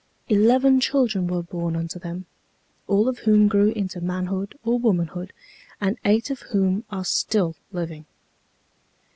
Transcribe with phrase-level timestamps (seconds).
[0.29, 2.25] Eleven children were born unto them,
[2.87, 5.31] all of whom grew into manhood or womanhood,
[5.79, 8.05] and eight of whom are still living.